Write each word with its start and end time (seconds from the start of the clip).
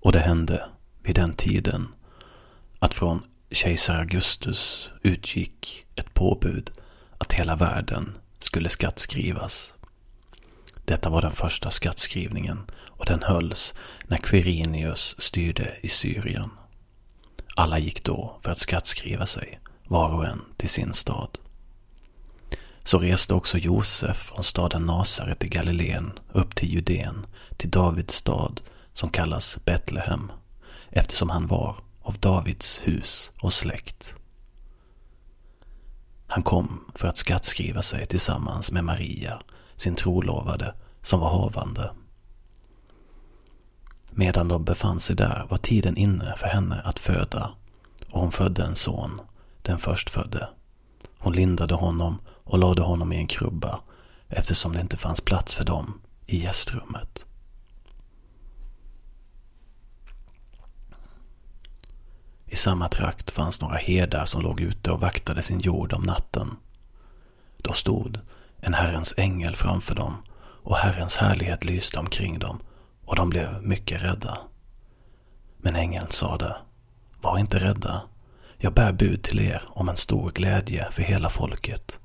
Och 0.00 0.12
det 0.12 0.20
hände 0.20 0.68
vid 1.02 1.14
den 1.14 1.34
tiden 1.34 1.88
att 2.78 2.94
från 2.94 3.22
kejsar 3.50 3.98
Augustus 3.98 4.90
utgick 5.02 5.86
ett 5.94 6.14
påbud 6.14 6.70
att 7.18 7.32
hela 7.32 7.56
världen 7.56 8.18
skulle 8.38 8.68
skattskrivas. 8.68 9.74
Detta 10.84 11.10
var 11.10 11.22
den 11.22 11.32
första 11.32 11.70
skattskrivningen 11.70 12.58
och 12.86 13.06
den 13.06 13.22
hölls 13.22 13.74
när 14.06 14.16
Quirinius 14.16 15.14
styrde 15.18 15.76
i 15.82 15.88
Syrien. 15.88 16.50
Alla 17.54 17.78
gick 17.78 18.04
då 18.04 18.38
för 18.42 18.50
att 18.50 18.58
skattskriva 18.58 19.26
sig, 19.26 19.60
var 19.84 20.14
och 20.14 20.26
en 20.26 20.42
till 20.56 20.68
sin 20.68 20.94
stad. 20.94 21.38
Så 22.84 22.98
reste 22.98 23.34
också 23.34 23.58
Josef 23.58 24.16
från 24.16 24.44
staden 24.44 24.82
Nasaret 24.82 25.44
i 25.44 25.48
Galileen 25.48 26.18
upp 26.32 26.54
till 26.54 26.74
Judeen, 26.74 27.26
till 27.56 27.70
Davids 27.70 28.14
stad 28.14 28.60
som 28.96 29.10
kallas 29.10 29.58
Betlehem, 29.64 30.32
eftersom 30.90 31.30
han 31.30 31.46
var 31.46 31.76
av 32.02 32.18
Davids 32.18 32.80
hus 32.84 33.30
och 33.40 33.52
släkt. 33.52 34.14
Han 36.26 36.42
kom 36.42 36.84
för 36.94 37.08
att 37.08 37.16
skattskriva 37.16 37.82
sig 37.82 38.06
tillsammans 38.06 38.72
med 38.72 38.84
Maria, 38.84 39.42
sin 39.76 39.94
trolovade, 39.94 40.74
som 41.02 41.20
var 41.20 41.28
havande. 41.28 41.90
Medan 44.10 44.48
de 44.48 44.64
befann 44.64 45.00
sig 45.00 45.16
där 45.16 45.46
var 45.50 45.58
tiden 45.58 45.96
inne 45.96 46.34
för 46.36 46.46
henne 46.46 46.80
att 46.84 46.98
föda 46.98 47.50
och 48.10 48.20
hon 48.20 48.32
födde 48.32 48.64
en 48.64 48.76
son, 48.76 49.20
den 49.62 49.78
förstfödde. 49.78 50.48
Hon 51.18 51.32
lindade 51.32 51.74
honom 51.74 52.18
och 52.44 52.58
lade 52.58 52.82
honom 52.82 53.12
i 53.12 53.16
en 53.16 53.26
krubba 53.26 53.80
eftersom 54.28 54.72
det 54.72 54.80
inte 54.80 54.96
fanns 54.96 55.20
plats 55.20 55.54
för 55.54 55.64
dem 55.64 56.00
i 56.26 56.38
gästrummet. 56.38 57.26
I 62.56 62.58
samma 62.58 62.88
trakt 62.88 63.30
fanns 63.30 63.60
några 63.60 63.76
herdar 63.76 64.24
som 64.24 64.42
låg 64.42 64.60
ute 64.60 64.90
och 64.90 65.00
vaktade 65.00 65.42
sin 65.42 65.60
jord 65.60 65.92
om 65.92 66.02
natten. 66.02 66.56
Då 67.56 67.72
stod 67.72 68.18
en 68.60 68.74
Herrens 68.74 69.14
ängel 69.16 69.56
framför 69.56 69.94
dem 69.94 70.22
och 70.38 70.76
Herrens 70.76 71.16
härlighet 71.16 71.64
lyste 71.64 71.98
omkring 71.98 72.38
dem 72.38 72.60
och 73.04 73.16
de 73.16 73.30
blev 73.30 73.62
mycket 73.62 74.02
rädda. 74.02 74.38
Men 75.56 75.76
ängeln 75.76 76.06
sade, 76.10 76.56
var 77.20 77.38
inte 77.38 77.58
rädda. 77.58 78.02
Jag 78.58 78.72
bär 78.72 78.92
bud 78.92 79.22
till 79.22 79.40
er 79.40 79.62
om 79.68 79.88
en 79.88 79.96
stor 79.96 80.30
glädje 80.30 80.88
för 80.90 81.02
hela 81.02 81.30
folket. 81.30 82.00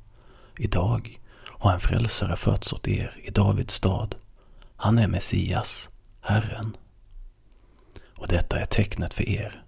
Idag 0.58 1.20
har 1.48 1.74
en 1.74 1.80
frälsare 1.80 2.36
fötts 2.36 2.74
åt 2.74 2.88
er 2.88 3.20
i 3.24 3.30
Davids 3.30 3.74
stad. 3.74 4.16
Han 4.76 4.98
är 4.98 5.08
Messias, 5.08 5.90
Herren. 6.22 6.78
Och 8.18 8.28
detta 8.28 8.60
är 8.60 8.66
tecknet 8.66 9.14
för 9.14 9.30
er. 9.30 9.64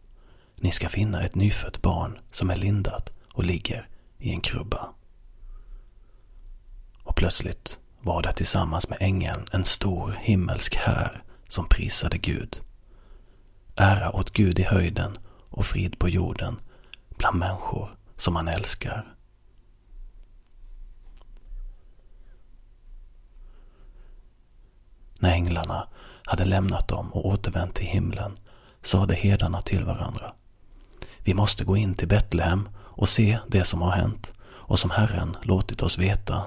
Ni 0.63 0.71
ska 0.71 0.89
finna 0.89 1.23
ett 1.23 1.35
nyfött 1.35 1.81
barn 1.81 2.19
som 2.31 2.49
är 2.49 2.55
lindat 2.55 3.13
och 3.33 3.43
ligger 3.43 3.87
i 4.17 4.31
en 4.31 4.41
krubba. 4.41 4.89
Och 7.03 7.15
plötsligt 7.15 7.79
var 8.01 8.21
det 8.21 8.31
tillsammans 8.31 8.89
med 8.89 8.97
ängeln 9.01 9.45
en 9.51 9.63
stor 9.63 10.11
himmelsk 10.21 10.75
här 10.75 11.23
som 11.49 11.69
prisade 11.69 12.17
Gud. 12.17 12.61
Ära 13.75 14.15
åt 14.15 14.31
Gud 14.31 14.59
i 14.59 14.63
höjden 14.63 15.17
och 15.49 15.65
frid 15.65 15.99
på 15.99 16.09
jorden 16.09 16.59
bland 17.09 17.39
människor 17.39 17.89
som 18.17 18.35
han 18.35 18.47
älskar. 18.47 19.15
När 25.19 25.31
änglarna 25.31 25.87
hade 26.23 26.45
lämnat 26.45 26.87
dem 26.87 27.13
och 27.13 27.25
återvänt 27.25 27.75
till 27.75 27.87
himlen 27.87 28.35
sade 28.81 29.15
herdarna 29.15 29.61
till 29.61 29.83
varandra. 29.83 30.33
Vi 31.23 31.33
måste 31.33 31.63
gå 31.63 31.77
in 31.77 31.93
till 31.93 32.07
Betlehem 32.07 32.69
och 32.77 33.09
se 33.09 33.39
det 33.47 33.63
som 33.63 33.81
har 33.81 33.91
hänt 33.91 34.33
och 34.43 34.79
som 34.79 34.89
Herren 34.89 35.37
låtit 35.41 35.81
oss 35.81 35.97
veta. 35.97 36.43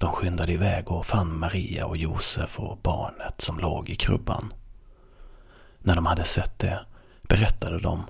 De 0.00 0.12
skyndade 0.12 0.52
iväg 0.52 0.90
och 0.90 1.06
fann 1.06 1.38
Maria 1.38 1.86
och 1.86 1.96
Josef 1.96 2.58
och 2.58 2.78
barnet 2.82 3.40
som 3.40 3.58
låg 3.58 3.88
i 3.88 3.96
krubban. 3.96 4.52
När 5.78 5.94
de 5.94 6.06
hade 6.06 6.24
sett 6.24 6.58
det 6.58 6.86
berättade 7.22 7.78
de 7.78 8.02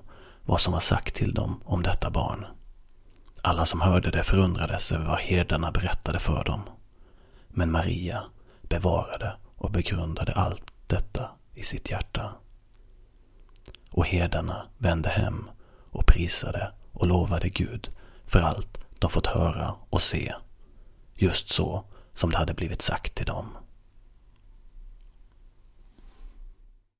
vad 0.45 0.61
som 0.61 0.73
var 0.73 0.81
sagt 0.81 1.15
till 1.15 1.35
dem 1.35 1.61
om 1.65 1.83
detta 1.83 2.11
barn. 2.11 2.47
Alla 3.43 3.67
som 3.67 3.81
hörde 3.81 4.11
det 4.11 4.25
förundrades 4.25 4.93
över 4.93 5.07
vad 5.07 5.19
herdarna 5.19 5.73
berättade 5.73 6.19
för 6.19 6.45
dem. 6.45 6.61
Men 7.49 7.71
Maria 7.71 8.25
bevarade 8.63 9.37
och 9.57 9.71
begrundade 9.71 10.33
allt 10.33 10.73
detta 10.87 11.31
i 11.55 11.63
sitt 11.63 11.91
hjärta. 11.91 12.33
Och 13.91 14.07
herdarna 14.07 14.67
vände 14.79 15.09
hem 15.09 15.51
och 15.91 16.07
prisade 16.07 16.73
och 16.93 17.07
lovade 17.07 17.49
Gud 17.49 17.89
för 18.27 18.41
allt 18.41 18.85
de 18.99 19.11
fått 19.11 19.27
höra 19.27 19.75
och 19.91 20.03
se, 20.03 20.35
just 21.17 21.49
så 21.49 21.85
som 22.15 22.31
det 22.31 22.39
hade 22.39 22.55
blivit 22.55 22.83
sagt 22.83 23.15
till 23.15 23.27
dem. 23.27 23.57